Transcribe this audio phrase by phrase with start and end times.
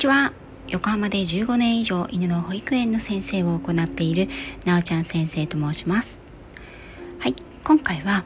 [0.00, 0.32] ちは。
[0.68, 4.28] 横浜で15年以上犬の保育園の先生を行っている
[4.64, 6.18] なおちゃん先生と申します。
[7.18, 7.34] はい。
[7.64, 8.24] 今回は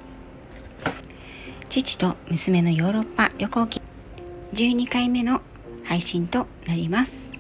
[1.69, 3.83] 父と娘のヨーロッパ旅行記
[4.53, 5.41] 12回目の
[5.83, 7.33] 配信となります。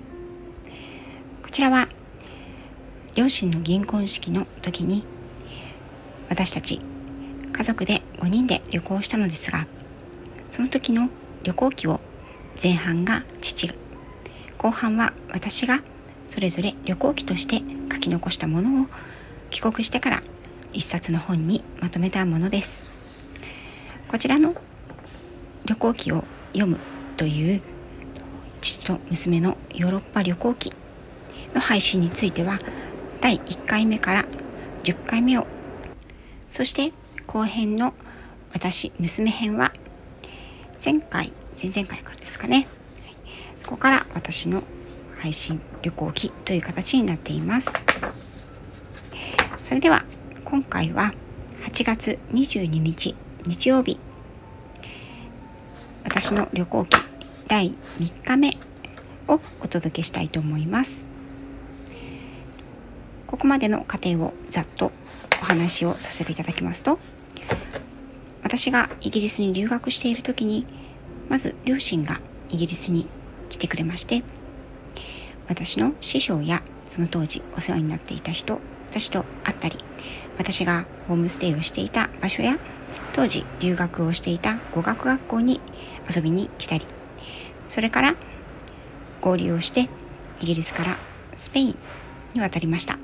[1.43, 1.87] こちらは
[3.15, 5.05] 両親の銀婚式の時に
[6.29, 6.81] 私たち
[7.53, 9.69] 家族で5人で旅行したのですが
[10.51, 11.09] その時の
[11.45, 12.01] 旅行記を
[12.61, 13.84] 前半が父が
[14.65, 15.83] 後半は私が
[16.27, 17.61] それぞれ旅行記として
[17.93, 18.87] 書き残したものを
[19.51, 20.23] 帰国してから
[20.73, 22.83] 一冊の本にまとめたものです。
[24.09, 24.55] こちらの
[25.67, 26.25] 旅行記を
[26.55, 26.79] 読む
[27.19, 27.61] という
[28.63, 30.73] 父と娘のヨーロッパ旅行記
[31.55, 32.57] の配信については
[33.21, 34.25] 第1回目から
[34.85, 35.47] 10回目を
[36.49, 36.95] そして
[37.27, 37.93] 後編の
[38.55, 39.75] 私娘編は
[40.83, 42.67] 前回前々回からですかね。
[43.65, 44.63] ここから私の
[45.19, 47.71] 配信旅行記という形になっています。
[49.67, 50.05] それでは
[50.45, 51.13] 今回は
[51.67, 53.99] 8月22日日曜日。
[56.05, 56.99] 私の旅行記
[57.49, 58.59] 第3日目
[59.29, 61.07] をお届けしたいと思います。
[63.35, 64.93] ここまでの過程をざっと
[65.43, 67.01] お話をさせていただきますと
[68.45, 70.65] 私がイギリスに留学している時に
[71.29, 72.21] まず両親が
[72.51, 73.09] イギリスに
[73.55, 74.23] 来てくれまして
[75.49, 78.61] 私の師匠やその当時お世話になっていた人
[78.91, 79.79] たちと会ったり
[80.39, 82.59] 私がホームステイをしていた場所や
[83.13, 85.61] 当時留学をしていた語学学校に
[86.15, 86.85] 遊びに来たり
[87.67, 88.15] それから
[89.21, 89.89] 合流をして
[90.41, 90.99] イギリスから
[91.37, 91.79] スペイン
[92.35, 92.99] に渡りました。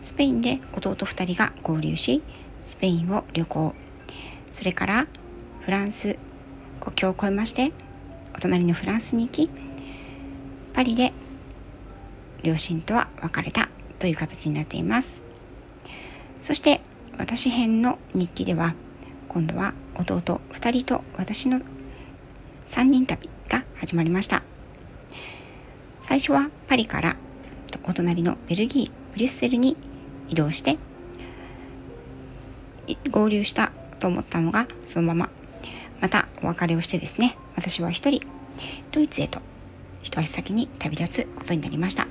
[0.00, 2.22] スペインで弟2人が合流し
[2.62, 3.74] スペインを旅行。
[4.50, 5.06] それから
[5.60, 6.18] フランス
[6.80, 7.72] 国境を越えまして
[8.34, 9.50] お隣のフランスに行き
[10.72, 11.12] パリで
[12.42, 13.68] 両親とは別れた
[13.98, 15.22] という形になっています。
[16.40, 16.80] そして
[17.18, 18.74] 私編の日記では
[19.28, 21.60] 今度は弟2人と私の
[22.64, 24.42] 3人旅が始まりました。
[26.00, 27.16] 最初はパリから
[27.84, 29.76] お隣のベルギーブリュッセルに
[30.28, 30.78] 移動して
[33.10, 35.30] 合流したと思ったのがそのまま。
[36.00, 38.22] またお別れをしてですね私は一人
[38.90, 39.42] ドイツへと
[40.02, 42.06] 一足先に旅立つことになりました。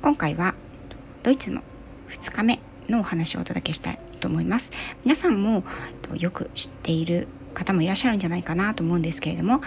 [0.00, 0.54] 今回は
[1.22, 1.62] ドイツの
[2.10, 4.72] 2日目のお話をお届けしたいと思います。
[5.04, 5.64] 皆さんも
[6.18, 9.60] よく知っている方もいらっしゃるんじゃないかなと思うんですけれども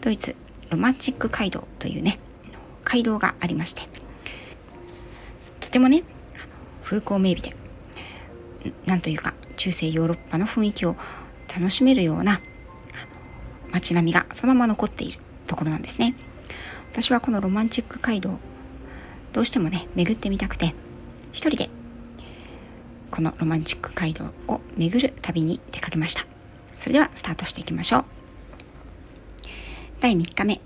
[0.00, 0.36] ドイツ
[0.70, 2.18] ロマンチック街道というね
[2.84, 3.82] 街道がありまして
[5.60, 6.02] とてもね
[6.82, 7.56] 風光明媚で
[8.86, 10.96] なんというか中世ヨーロッパの雰囲気を
[11.54, 12.40] 楽しめるような
[13.72, 16.14] 街並みがそのまま残っているところなんですね。
[17.00, 18.40] 私はこのロマンチック街道
[19.32, 20.74] どうしてもね巡ってみたくて
[21.30, 21.70] 一人で
[23.12, 26.26] このロマンチック街道を巡る旅に出かけました。
[26.74, 28.04] それではスタートしていきましょう。
[30.00, 30.60] 第3日目8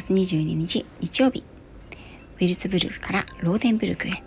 [0.00, 1.42] 月22日日曜日
[2.36, 4.22] ウィルツブルクからローデンブルクへ。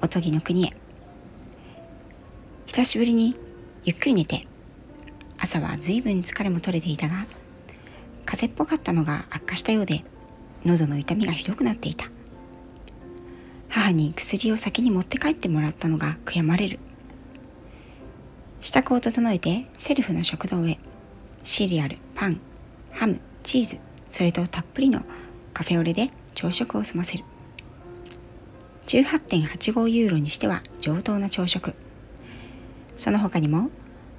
[0.00, 0.72] おとぎの国へ。
[2.64, 3.36] 久しぶりに
[3.84, 4.46] ゆっくり寝て
[5.36, 7.26] 朝は随分疲れも取れていたが
[8.34, 10.02] 風邪っぽかったのが悪化したようで
[10.64, 12.06] 喉の痛みがひどくなっていた。
[13.68, 16.80] 母に薬を先に持って帰ってもらったのが悔やまれる。
[18.60, 20.78] 支度を整えてセルフの食堂へ。
[21.44, 22.40] シリアルパン
[22.90, 23.78] ハムチーズ
[24.08, 25.02] それとたっぷりの
[25.52, 27.24] カフェオレで朝食を済ませる。
[28.86, 31.74] 18.85ユーロにしては上等な朝食。
[32.96, 33.70] その他にも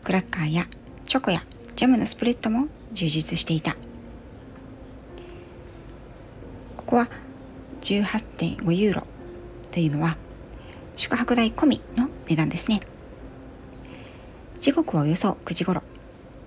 [0.04, 0.68] クラッカーや
[1.06, 1.44] チョコや
[1.76, 3.76] ジャムのスプレッドも充実していた。
[6.86, 7.10] ここは
[7.82, 9.08] 18.5ユーロ
[9.72, 10.18] というのは
[10.96, 12.80] 宿泊代込みの値段ですね。
[14.60, 15.82] 時刻はおよそ9時頃。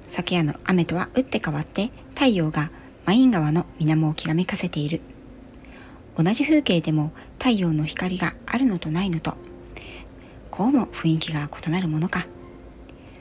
[0.06, 2.70] 昨夜の雨とは打って変わって太陽が
[3.04, 5.00] マイン川の水面をきらめかせている。
[6.16, 9.34] 同じ風景でも太陽の光があるのとないのと
[10.50, 12.26] こうも雰囲気が異なるものか。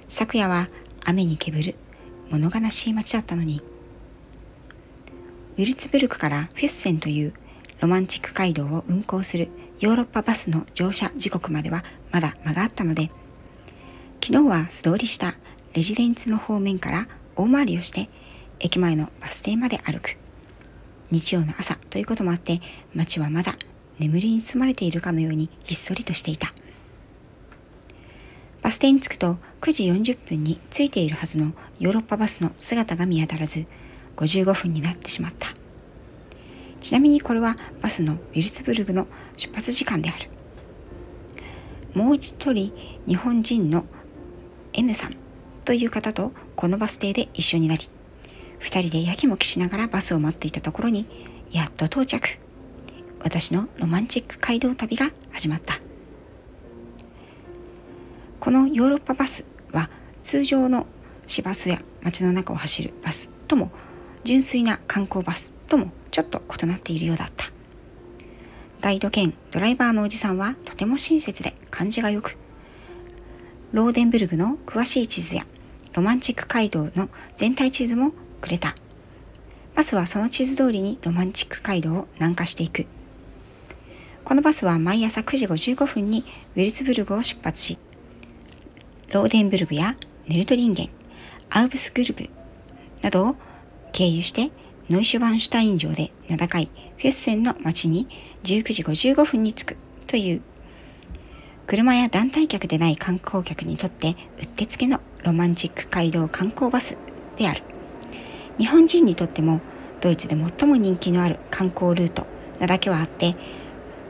[0.07, 0.69] 昨夜は
[1.03, 1.75] 雨にけぶる
[2.29, 3.61] 物悲しい街だったのに
[5.57, 7.33] ウィルツブルクからフュッセンという
[7.79, 9.49] ロマンチック街道を運行する
[9.79, 13.09] ヨーロッパバスの乗車時刻まではまだ間があったので
[14.23, 15.33] 昨日は素通りした
[15.73, 18.07] レジデンツの方面から大回りをして
[18.59, 20.17] 駅前のバス停まで歩く。
[21.09, 22.59] 日曜の朝ということもあって
[22.93, 23.55] 街はまだ
[23.97, 26.53] 眠りに包まれているかのようにひっそりとしていた。
[28.61, 33.65] バス停に着くと9時40分に着いているはずのヨーロッパバスの姿が見当たらず
[34.17, 35.47] 55分になってしまった。
[36.81, 40.29] ちなみにこれはバスのウィルツブルグの出発時間である。
[41.93, 42.73] もう一人
[43.07, 43.85] 日本人の
[44.73, 45.15] N さん
[45.65, 47.89] という方とこのバス停で一緒になり
[48.59, 51.07] 二人でやきもきしながらバスを待っていたところに
[51.51, 52.37] やっと到着。
[53.19, 55.79] 私のロマンチック街道旅が始まった。
[58.39, 59.89] このヨーロッパバスは
[60.21, 60.85] 通常の
[61.25, 63.71] 市バスや街の中を走るバスとも
[64.27, 67.45] 純粋な観光バスともちょっと異なっているようだった。
[68.81, 72.37] ガイド兼ドライバーのおじさんはとても親切で感じがよく。
[73.71, 75.45] ローデンブルグの詳しい地図や
[75.93, 78.75] ロマンチック街道の全体地図もくれた。
[79.75, 82.85] バスはその地図通りにロマンチック街道を南下していく。
[84.27, 86.25] このバスは毎朝9時55分に
[86.57, 87.77] ウィルツブルグを出発し
[89.13, 89.95] ローデンブルグや
[90.27, 90.89] ネルトリンゲン
[91.49, 92.29] アウブスグルブ
[93.01, 93.35] などを
[93.97, 94.51] 経由して
[94.91, 98.07] ノイシュバンシュタイン城で名高いフュッセンの町に
[98.43, 100.41] 19時55分に着くという。
[101.65, 106.99] 車や団体客でない観光客にとってうってつけのロマンチック街道観光バス
[107.37, 107.63] である。
[108.59, 109.61] 日本人にとっても
[109.99, 112.27] ドイツで最も人気のある観光ルート
[112.59, 113.35] なだけはあって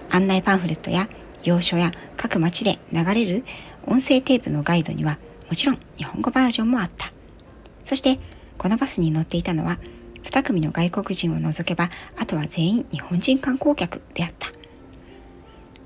[0.10, 1.08] 案内パンフレットや
[1.46, 3.46] 要所や各町で流れる
[3.86, 5.18] 音声テープのガイドには
[5.50, 7.14] もちろん日本語バージョンもあった。
[7.86, 8.20] そして
[8.58, 9.80] このバスに乗っていたのは
[10.24, 14.50] 2組の外国人を除けばあとは全員日本人観光客であった。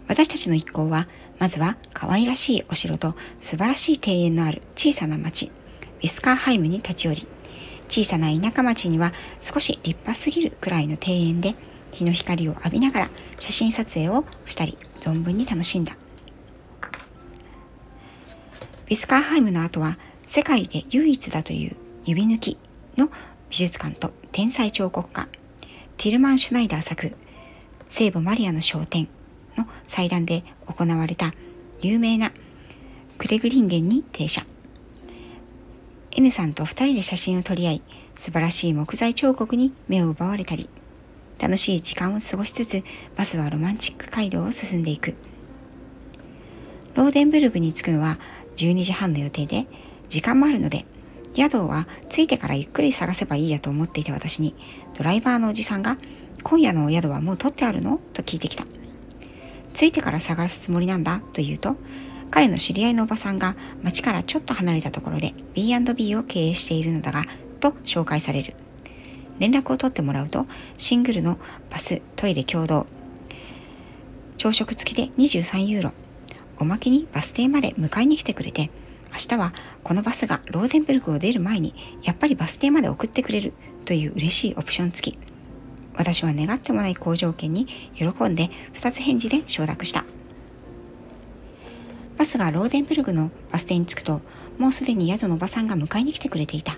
[0.07, 1.07] 私たちの一行は
[1.39, 5.51] まずは可愛らしいお城と素晴らしい庭園のある小さな町
[5.99, 7.27] ウィスカーハイムに立ち寄り
[7.87, 11.55] 小さな田舎町には少し立派すぎるくらいの庭園で
[11.91, 13.09] 日の光を浴びながら
[13.39, 15.97] 写真撮影をしたり存分に楽しんだ。
[18.85, 19.97] ウィスカーハイムの後は
[20.27, 22.57] 世界で唯一だという指抜き
[22.97, 23.09] の
[23.49, 25.27] 美術館と天才彫刻家
[25.97, 27.15] ティルマン・シュナイダー作
[27.89, 29.07] 聖母マリアの商店
[29.57, 31.33] の祭壇で行われた
[31.81, 32.31] 有名な
[33.17, 34.43] クレグリンゲンに停車。
[36.11, 37.81] N さんと2人で写真を撮り合い
[38.15, 40.69] 素晴らしい木材彫刻に目を奪われたり
[41.39, 42.83] 楽しい時間を過ごしつつ
[43.15, 45.15] バスはロマンチック街道を進んでいく。
[46.93, 48.19] ローデンブルグに着くのは
[48.57, 49.65] 12時半の予定で、
[50.09, 50.85] 時間もあるので、
[51.35, 54.55] 宿は着いてからゆっくり探せばいいやと思っていた私に、
[54.97, 55.97] ドライバーのおじさんが、
[56.43, 57.99] 今夜のお宿はもう取ってあるの？
[58.13, 58.65] と聞いてきた。
[59.73, 61.19] 着いてから探すつもりなんだ？
[61.33, 61.77] と言うと、
[62.31, 67.25] 彼の知り合いのおばさんが町からちょっと離れたところで B&B を経営しているのだが、
[67.59, 68.55] と紹介される。
[69.39, 70.45] 連絡を取ってもらうと、
[70.77, 71.37] シングルの
[71.69, 72.85] バス、トイレ共同、
[74.37, 75.91] 朝食付きで23ユーロ、
[76.59, 78.69] おまけにバス停まで迎えに来てくれて、
[79.11, 79.53] 明日は
[79.83, 83.53] このバスがローデンブルクを出る前にやっぱりバス停まで送ってくれる
[83.85, 85.17] という嬉しいオプション付き。
[85.95, 90.05] 私は願ってもない好条件に喜んで2つ返事で承諾した。
[92.17, 94.21] バスがローデンブルグのバス停に着くと、
[94.57, 96.77] もうすでに宿のおばさんが迎えに来てくれていた。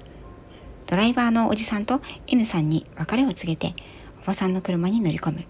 [0.87, 3.75] ドライバーのおじさんと N さんに別れを告げて、
[4.23, 5.43] おばさんの車に乗り込む。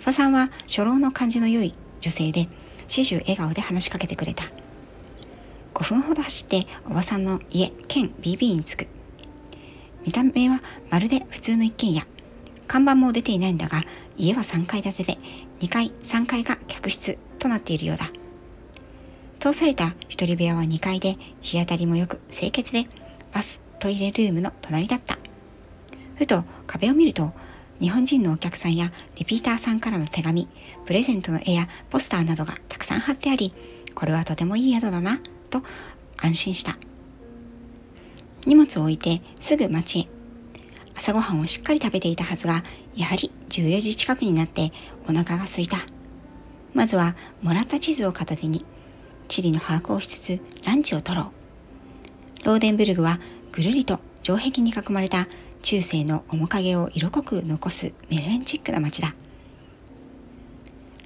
[0.00, 2.48] おばさんは初老の感じの良い女性で、
[2.86, 4.44] 始終笑顔で話しかけてくれた。
[5.82, 8.88] 5分ほど走っておばさんの家兼 BB に着く。
[10.06, 12.06] 見た目はまるで普通の一軒家。
[12.68, 13.82] 看板も出ていないんだが、
[14.16, 15.18] 家は3階建てで、
[15.58, 18.12] 2階、3階が客室となっているようだ。
[19.40, 22.86] 通された一人部屋は2階で、日当たりもよく清潔で、
[23.32, 25.18] バス、トイレルームの隣だった。
[26.14, 27.32] ふと壁を見ると、
[27.80, 30.46] 日本人のお客さんやリピーターさんからの手紙、
[30.86, 33.52] プレゼントの絵やポスターなどがたくさん貼ってあり、
[33.96, 35.20] これはとてもいい宿だな、
[35.52, 35.62] と
[36.16, 36.76] 安心した。
[38.46, 40.08] 荷物を置いてすぐ町へ。
[40.96, 44.72] 朝ごはんをしっかり食べていたはずが、やはり14時近くになって
[45.04, 45.78] お腹が空いた。
[46.74, 48.64] まずはもらった地図を片手に、
[49.28, 51.32] 地理の把握をしつつランチを取ろ
[52.42, 52.46] う。
[52.46, 53.20] ローデンブルグは
[53.52, 55.28] ぐるりと城壁に囲まれた
[55.62, 59.14] 中世の面影を色濃く残すメルヘンチックな街だ。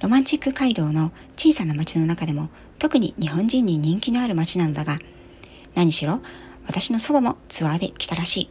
[0.01, 2.49] ロマンチック街道の小さな街の中でも
[2.79, 4.99] 特に日本人に人気のある街なのだが、
[5.75, 6.21] 何しろ
[6.65, 8.49] 私の祖母もツアーで来たらしい。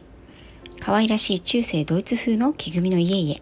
[0.79, 3.41] 可愛らしい中世ドイツ風の木組みの家々。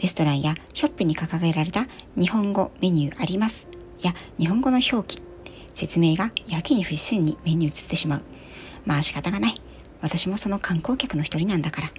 [0.00, 3.66] レストランやショップに掲げられた日本語メニューあります
[4.02, 5.22] や日本語の表記。
[5.72, 8.22] 説明がやけに不自然に目に映ってしまう。
[8.84, 9.60] まあ仕方がない。
[10.00, 11.90] 私もその観光客の一人なんだから。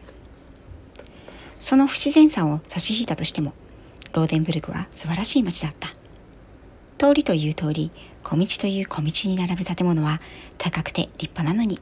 [1.59, 3.53] その不自然さを差し引いたとしても、
[4.13, 5.89] ローデンブルグは素晴らしい街だった。
[6.97, 7.91] 通りという通り、
[8.23, 10.19] 小道という小道に並ぶ建物は
[10.57, 11.79] 高くて立派なのに、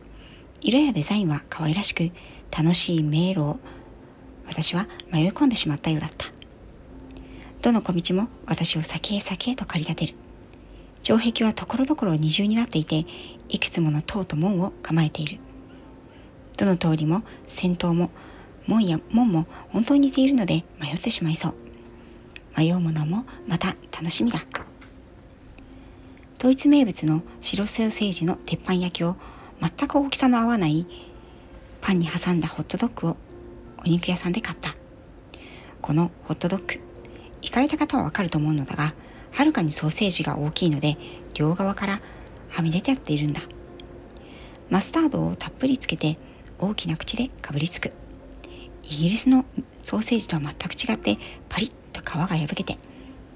[0.62, 2.12] 色やデザインは可愛らしく、
[2.56, 3.60] 楽しい迷路を
[4.48, 6.28] 私は迷い込んでしまったようだった。
[7.62, 10.16] どの小道も私を先へ先へと駆り立てる。
[11.02, 13.06] 城壁はところどころ二重になっていて、
[13.50, 15.40] いくつもの塔と門を構えている。
[16.58, 18.12] どの通りも戦闘も
[18.68, 21.56] 門や門も本当に似ているので迷ってしまいそう。
[22.58, 24.46] 迷うものもまた楽しみだ。
[26.46, 29.16] ドイツ名物の白ソーセージの鉄板焼きを
[29.60, 30.86] 全く大きさの合わない
[31.82, 33.18] パンに挟んだホットドッグを
[33.80, 34.76] お肉屋さんで買った。
[35.82, 36.84] このホットドッグ、
[37.42, 38.94] 行かれた方はわかると思うのだが、
[39.32, 40.98] はるかにソーセージが大きいので、
[41.34, 42.02] 両側から
[42.50, 43.42] はみ出てやっているんだ。
[44.70, 46.20] マスタードをたっぷりつけて
[46.60, 47.92] 大きな口でかぶりつく。
[48.84, 49.46] イギリスの
[49.82, 51.18] ソーセージとは全く違って
[51.50, 52.78] パリッと皮が破けて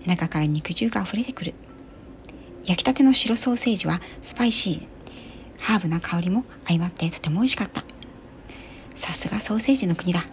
[0.06, 1.56] 中から肉汁が溢れてくる。
[2.66, 4.88] 焼きたての白ソーセージはスパイシー。
[5.60, 7.84] ハーブな香りも相まってとても美味しかった。
[8.96, 10.26] さすがソーセージの国だ。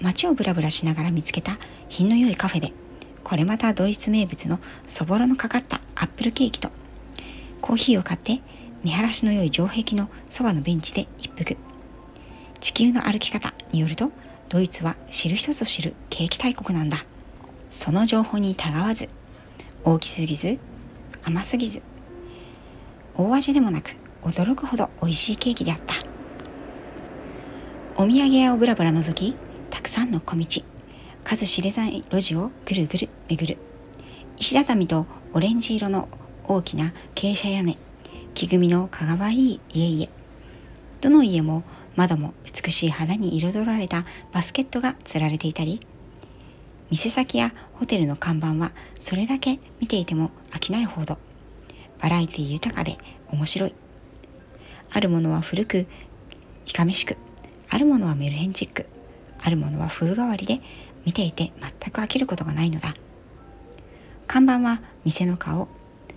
[0.00, 2.72] 街をブラブラしながら見つけた品の良いカフェで、
[3.24, 6.70] これまたドイツ名物のそぼろのかかったアップルケーキと、
[7.60, 8.40] コーヒーを買って
[8.84, 11.56] 見晴らしの良い城壁のそばのベンチで一服。
[12.60, 14.12] 地球の歩き方によると、
[14.48, 16.98] ドイツは知る人ぞ知る景気大国なんだ。
[17.70, 19.08] その情報にたがわず、
[19.84, 20.58] 大きすぎず、
[21.24, 21.82] 甘すぎず、
[23.14, 25.94] 大味でもなく驚くほど美味しいケーキであった。
[27.96, 29.34] お土産屋をぶらぶら覗き、
[29.70, 30.62] たくさんの小道、
[31.24, 33.58] 数知れない路地をぐるぐる巡る。
[34.36, 36.08] 石畳とオレンジ色の
[36.44, 37.76] 大きな傾斜屋根、
[38.34, 40.12] 木組みのかがわいい家々。
[41.00, 41.62] どの家も
[41.96, 45.80] 窓も美しい花に彩られたバスケットが吊られていたり、
[46.90, 51.18] 店先やホテルの看板はそれだけ見ていても飽きないほど
[52.00, 53.74] バラエティ豊かで面白い。
[54.90, 55.86] あるものは古く
[56.66, 57.16] いかめしく、
[57.68, 58.86] あるものはメルヘンチック、
[59.40, 60.60] あるものは風変わりで
[61.04, 62.94] 見ていて全く飽きることがないのだ。
[64.26, 65.68] 看板は店の顔、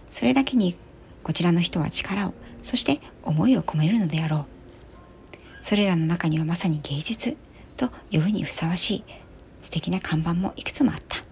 [0.10, 0.75] それだけに
[1.24, 4.46] こちらの人は力を、そして思いを込めるのであろう。
[5.62, 7.38] それらの中にはまさに芸術
[7.77, 9.03] と呼ぶにふさわしい
[9.62, 11.30] 素敵な看板もいくつもあった。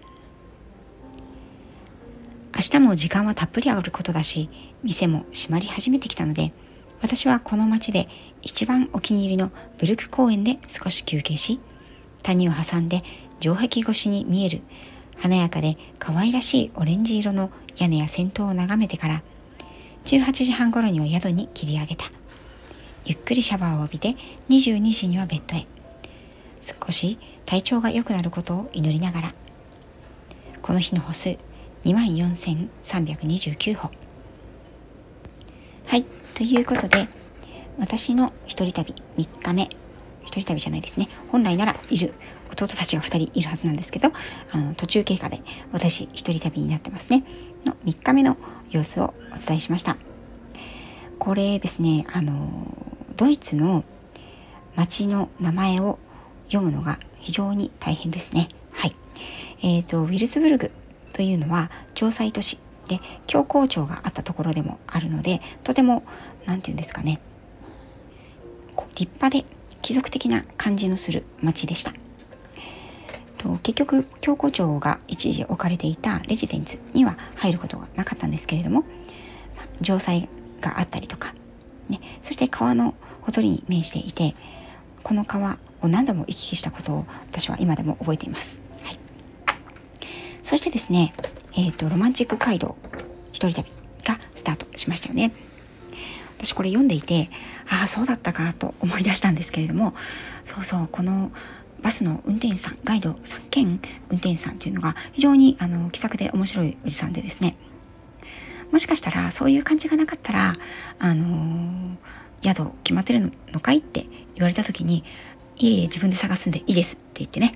[2.60, 4.50] 明日も時間はたっぷりあることだし、
[4.82, 6.52] 店も閉まり始めてきたので、
[7.00, 8.06] 私はこの街で
[8.42, 11.58] 一番お気に入りのブルク公園で少し休憩し、
[12.22, 13.02] 谷を挟んで
[13.40, 14.60] 城壁越しに見える
[15.16, 19.22] 華やかで可愛らしいオレンジ色の屋根や先頭を眺めてから、
[20.04, 22.12] 18時半頃には宿に切り上げた。
[23.06, 24.16] ゆっくりシャワーを浴びて
[24.50, 25.64] 22時にはベッドへ。
[26.60, 29.34] 少し体調が良くなることを祈りながら。
[30.60, 31.38] この日の歩数
[31.84, 33.90] 24,329歩。
[35.86, 36.04] はい。
[36.34, 37.08] ということで、
[37.78, 39.68] 私の一人旅3日目。
[40.22, 41.08] 一人旅じゃないですね。
[41.32, 42.12] 本来ならいる
[42.52, 44.12] 弟たちが2人いるはずなんですけど、
[44.52, 45.40] あの途中経過で
[45.72, 47.24] 私一人旅になってますね。
[47.64, 48.36] の3日目の
[48.70, 49.96] 様子をお伝えしました。
[51.18, 52.66] これですね、あの、
[53.16, 53.84] ドイツの
[54.76, 55.98] 町の名前を
[56.46, 58.48] 読むのが非常に大変ですね。
[58.72, 58.94] はい。
[59.62, 60.70] えっ、ー、と、ウィルツブルグ
[61.12, 66.02] というのは城塞都市で教皇庁があったところでもあるので、とても、
[66.46, 67.20] 何て言うんですかね、
[68.94, 69.44] 立派で
[69.82, 71.92] 貴族的な感じのする町でした。
[73.40, 78.84] と結局教皇庁が一時置かれていたレジデンツには入ることがなかったんですけれども
[79.80, 80.28] 城塞
[80.60, 81.34] があったりとか、
[81.88, 84.34] ね、そして川のほとりに面していて
[85.02, 88.69] この川を何度も行き来したことを私は今でも覚えています。
[90.50, 91.14] そしてですね、
[91.56, 92.76] えっ、ー、と、ロマンチック街道
[93.30, 93.70] 一人旅
[94.04, 95.30] がスタートしましたよね。
[96.38, 97.30] 私これ読んでいて、
[97.68, 99.94] ああ、そうだったかと思い出したんですけれども、
[100.44, 101.30] そうそう、この
[101.82, 107.54] バスの運転手さん、ガイドさん兼運転手さんというのが非常にあの気さくで面白いおじさんでですね、
[108.72, 110.54] もしかしたらそういう感じがなかったら、
[110.98, 111.96] あのー、
[112.42, 114.04] 宿決まってるのかいって
[114.34, 115.04] 言われた時に、
[115.58, 117.54] いえいえ自分で探すんでいいですって言ってね、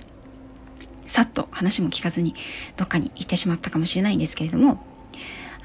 [1.06, 2.34] さっと話も聞かずに
[2.76, 4.84] どっかに行ってしまったかもしれないんですけれども、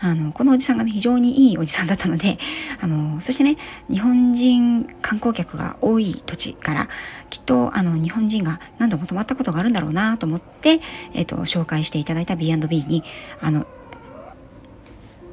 [0.02, 2.40] あの、このおじさんがね、非常にいいおじさんだったので、
[2.80, 3.58] あの、そしてね、
[3.92, 6.90] 日本人観光客が多い土地から、
[7.30, 10.80] きっと、あの、日本人が何度も泊まったことがあるんだろうなと思って、
[11.14, 13.04] えっ、と、紹介していただいた B&B に、
[13.42, 13.68] あの、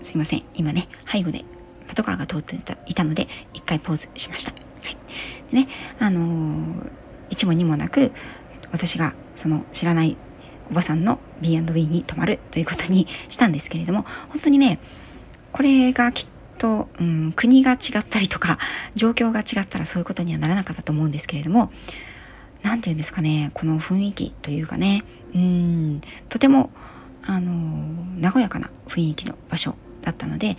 [0.03, 1.45] すいません、今ね、背後で
[1.87, 4.53] パトカーが通っていたので、一回ポーズしました。
[4.53, 4.59] は
[4.91, 4.97] い。
[5.53, 5.69] でね、
[6.01, 6.75] あの、
[7.31, 8.13] 一も二もなく、
[8.73, 10.17] 私がその知らない
[10.71, 14.81] おばさんの B&B に泊まるということにしたんですけれども、本当にね、
[15.53, 16.27] これがきっ
[16.59, 18.59] と、うん、国が違ったりとか、
[18.97, 21.71] 状況が違ったらそういうことにはならなかったと思うんですけれども、
[22.67, 26.71] 何て言うんですかねこの雰囲気というかねうんとても
[27.23, 30.57] あの和やかな雰囲気の場所だったので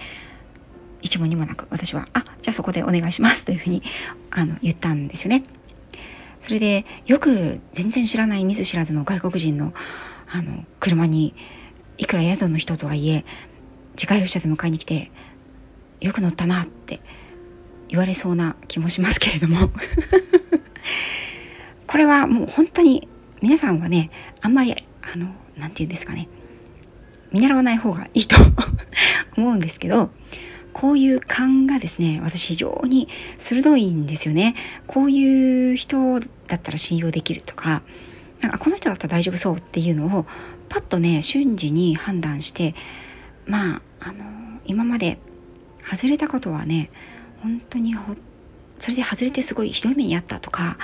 [1.02, 3.84] 一問にもなく私は「あじゃあそこでお願いします」というふうに
[4.32, 5.44] あの言ったんですよね。
[6.48, 9.74] それでよく全然知らない見ず知らずの外国人の
[10.30, 11.36] あの車に
[11.98, 13.26] いくら宿の人とはいえ
[13.96, 15.12] 自家用車で迎えに来て
[16.00, 17.02] よく乗ったなって
[17.90, 19.72] 言われそうな気もしますけれども。
[21.86, 23.10] これはもう本当に
[23.42, 25.28] 皆さんはねあんまりあの
[25.58, 26.30] 何て言うんですかね
[27.34, 28.38] 見習わない方がいいと
[29.36, 30.12] 思うんですけど
[30.80, 33.08] こういう勘がですね私非常に
[33.40, 34.54] 鋭いんですよね。
[34.86, 37.82] こういう人だったら信用できるとか
[38.42, 40.28] なんかこの人だったら大丈夫そうっていうのを
[40.70, 42.76] パッとね瞬時に判断して
[43.48, 44.24] まああの
[44.66, 45.18] 今まで
[45.90, 46.92] 外れたことはね
[47.42, 48.14] 本当にほ
[48.78, 50.78] それで外れてすごいひどい目にあったとか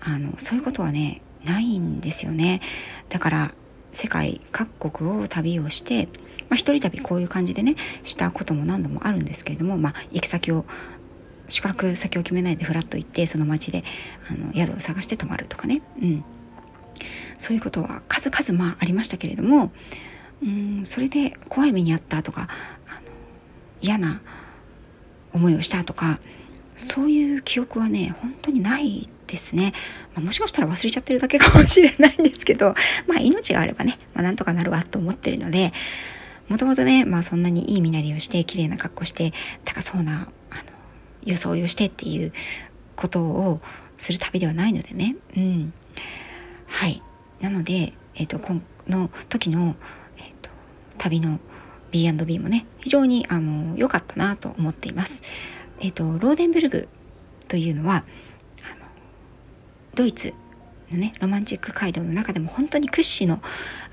[0.00, 2.62] あのそういうことはねないんですよね。
[3.10, 3.54] だから
[3.92, 6.06] 世界各国を旅をして、
[6.48, 10.64] まあ、一人旅こういう感じでねしたことも何度もあるんですけれども、まあ、行き先を
[11.48, 13.84] 宿泊先を決めないでフラッと行ってその街で
[14.30, 16.24] あの宿を探して泊まるとかね、うん、
[17.38, 19.72] そういうことは数々まあありましたけれども
[20.42, 22.48] うんそれで怖い目にあったとか
[22.88, 23.00] あの
[23.82, 24.20] 嫌な
[25.32, 26.18] 思いをしたとか
[26.76, 29.72] そういう記憶はね本当にないですね、
[30.14, 32.74] まあ、もしかしたら忘れちゃってるだけかもしれないんですけど
[33.06, 35.72] まあ命があればね、まあ、なんとかなるわと思ってるので
[36.48, 39.32] もともとね、まあ、そんなにいい身なりをして綺麗な格好して
[39.64, 40.62] 高そうなあの
[41.24, 42.32] 装いをしてっていう
[42.96, 43.60] ことを
[43.96, 45.16] する旅ではないのでね。
[45.36, 45.72] うん。
[46.66, 47.00] はい。
[47.40, 48.56] なので、えーと、こ
[48.88, 49.76] の時の、
[50.16, 50.50] えーと、
[50.98, 51.38] 旅の
[51.92, 55.22] B&B もね非常にあの良かったなと思っています。
[55.80, 56.88] えーとローデンブルグ
[57.48, 58.04] というのは
[59.94, 60.34] ドイツ
[60.90, 63.40] のねロマンチック街道の中でも本当に屈指の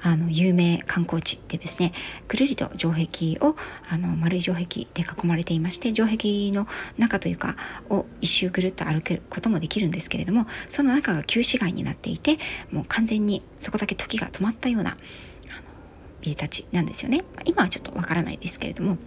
[0.04, 1.92] あの有名観光地でですね
[2.28, 3.56] ぐるりと城壁を
[3.90, 7.56] あの丸い城壁で囲まれていまして城壁の中というか
[7.90, 12.38] を一周ぐるっと歩くこともできるんですけれどもその中が旧市街になっていて
[12.72, 14.98] もう完全にそこだけ時が止まったような
[16.22, 17.24] 家たちなんですよね。
[17.46, 18.98] 今はちょっとわからないですけれども。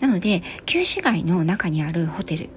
[0.00, 2.50] なので旧市街の中にあるホテル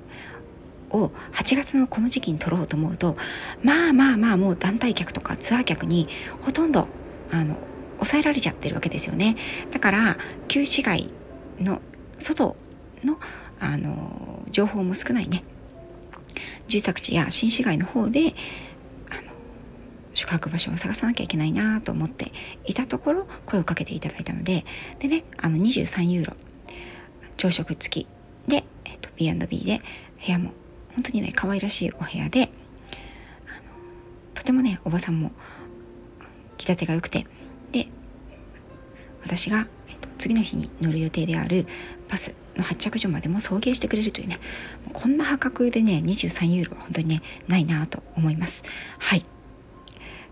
[0.91, 3.17] を8月のこの時期に取ろうと思うと
[3.63, 6.07] まあまあまあもう団体客とかツアー客に
[6.41, 6.87] ほとんど
[7.31, 7.57] あの
[7.97, 9.35] 抑えられちゃってるわけですよね。
[9.71, 11.09] だから旧市街
[11.59, 11.81] の
[12.19, 12.55] 外
[13.03, 13.19] の
[13.59, 15.43] あの情報も少ないね。
[16.67, 18.33] 住宅地や新市街の方で
[19.09, 19.21] あの
[20.13, 22.31] 宿泊場所を探さなきゃいけないなと思って
[22.65, 24.65] いたところ声をかけていただいたので
[24.99, 26.33] でねあの23ユーロ
[27.37, 28.07] 朝食付き
[28.47, 29.81] で、えっと、B&B で
[30.25, 30.51] 部屋も
[30.97, 32.49] 本当にね可愛らしいお部屋で
[34.33, 35.31] とてもねおばさんも
[36.57, 37.27] 着立てが良くて
[37.71, 37.87] で
[39.21, 41.67] 私が、えっと、次の日に乗る予定である
[42.09, 44.39] バスの発着所までも送迎してくれるというね
[44.91, 48.63] こんな破格でね23ユーロは本当にねないなと思います。
[48.97, 49.23] はい。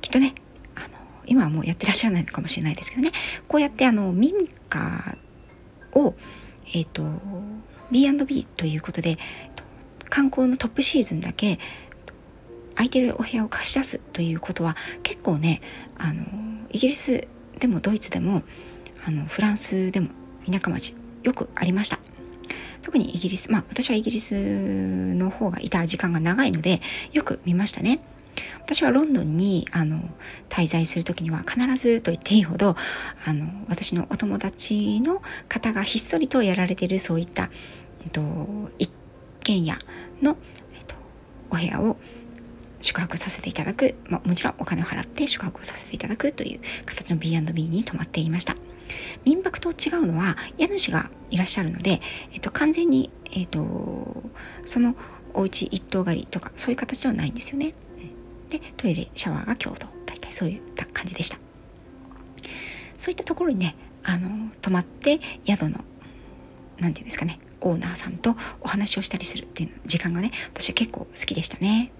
[0.02, 0.34] きっとね
[0.74, 0.88] あの
[1.28, 3.12] 今はもうやってらっしゃらないのかもしれないですけどね
[3.48, 5.18] こうやってあの民家
[5.94, 6.16] を
[6.74, 7.04] えっ、ー、と
[7.92, 9.20] B&B ということで
[10.16, 11.60] 観光のトップシーズンだけ
[12.76, 15.62] 空いてるお部屋を貸し出すということは結構ね
[15.98, 16.24] あの
[16.70, 17.28] イギリス
[17.60, 18.44] でもドイツでも
[19.06, 20.08] あのフランスでも
[20.50, 22.00] 田舎町よくありました。
[22.82, 24.36] 特にイギリスまあ私はイギリス
[25.16, 26.80] の方がいた時間が長いので
[27.12, 28.00] よく見ましたね。
[28.62, 30.00] 私はロンドンにあの
[30.48, 32.78] 滞在する時には必ずと言っていいほど
[33.26, 37.50] あの私のお友達の方がひっそりとやられているそういった、
[38.04, 38.22] えっと、
[38.80, 38.90] 一
[39.46, 39.78] 軒家
[40.22, 40.36] の、
[40.74, 40.96] えっと、
[41.52, 41.98] お部屋を
[42.82, 48.56] 宿泊させていただく、まあ、もちろんお金を払って宿泊をさせていただくという形の B&B に泊まっていました。
[49.24, 52.02] 民泊と違うのは家主がいらっしゃるので、
[52.34, 54.24] えっと、完全に、えっと、
[54.66, 54.96] その
[55.34, 57.74] お家一棟借りとかそういう形ではないんですよね、
[58.50, 59.88] でトイレシャワーが共同。
[60.06, 61.38] 大体そういった感じでした。
[62.98, 65.84] そういったところにねあの泊まって宿の何て
[66.78, 71.92] 言うんですかねオーナーさんとお話をしたりするっていう時間がね私は結構好きでしたね。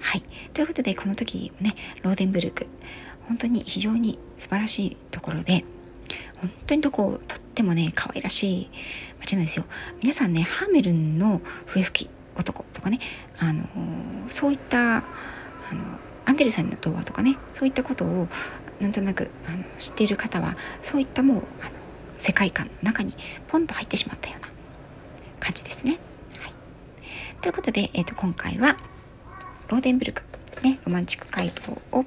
[0.00, 0.22] はい。
[0.52, 2.66] ということでこの時ねローデンブルク
[3.28, 5.64] 本当に非常に素晴らしいところで
[6.40, 8.70] 本当にどこをとってもね可愛らしい
[9.20, 9.64] 街なんですよ。
[10.00, 13.00] 皆さんねハーメルンの笛吹き男とかね
[13.38, 13.64] あの
[14.28, 15.02] そういったあの
[16.24, 18.28] アンデルさんの童話とかねそういったことを
[18.80, 21.70] なんとなくあの知っている方はそういったもうあの
[22.18, 23.14] 世界観の中に
[23.48, 24.51] ポンと入ってしまったような
[25.52, 25.98] 感じですね。
[26.38, 26.52] はい、
[27.42, 28.78] ということで、えーと、今回は
[29.68, 32.04] ローデンブルクですねロマンチック街道を、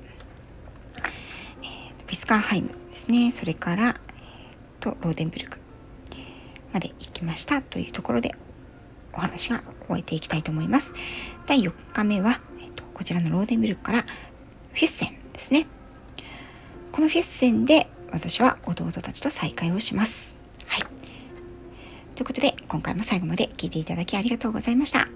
[1.61, 5.59] えー、ビスカーハイムですねそれから、えー、とローデンブルク
[6.73, 8.35] まで行きましたというところで
[9.13, 10.93] お話が終えていきたいと思います。
[11.45, 14.05] 第4日目は、えっと、こちらのローデンブルクから
[14.73, 15.67] フィッセンですね。
[16.91, 20.34] このフィッセンで私は弟たちと再会をします。
[22.85, 25.09] 回も最後まで聴いていただきありがとうございました。